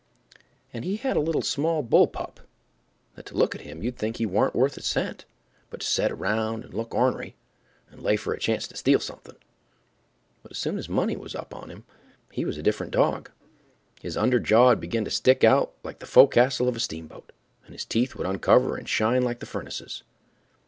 And 0.73 0.83
he 0.83 0.95
had 0.95 1.15
a 1.15 1.19
little 1.19 1.43
small 1.43 1.83
bull 1.83 2.07
pup, 2.07 2.39
that 3.13 3.23
to 3.27 3.37
look 3.37 3.53
at 3.53 3.61
him 3.61 3.83
you'd 3.83 3.99
think 3.99 4.17
he 4.17 4.25
warn't 4.25 4.55
worth 4.55 4.75
a 4.75 4.81
cent 4.81 5.25
but 5.69 5.81
to 5.81 5.85
set 5.85 6.11
around 6.11 6.63
and 6.65 6.73
look 6.73 6.95
ornery 6.95 7.35
and 7.91 8.01
lay 8.01 8.15
for 8.15 8.33
a 8.33 8.39
chance 8.39 8.67
to 8.67 8.75
steal 8.75 8.99
something. 8.99 9.35
But 10.41 10.53
as 10.53 10.57
soon 10.57 10.79
as 10.79 10.89
money 10.89 11.15
was 11.15 11.35
up 11.35 11.53
on 11.53 11.69
him 11.69 11.83
he 12.31 12.45
was 12.45 12.57
a 12.57 12.63
different 12.63 12.93
dog; 12.93 13.29
his 14.01 14.17
under 14.17 14.39
jaw'd 14.39 14.79
begin 14.79 15.05
to 15.05 15.11
stick 15.11 15.43
out 15.43 15.71
like 15.83 15.99
the 15.99 16.07
fo' 16.07 16.25
castle 16.25 16.67
of 16.67 16.75
a 16.75 16.79
steamboat, 16.79 17.31
and 17.65 17.73
his 17.75 17.85
teeth 17.85 18.15
would 18.15 18.25
uncover 18.25 18.75
and 18.77 18.89
shine 18.89 19.21
like 19.21 19.39
the 19.39 19.45
furnaces. 19.45 20.01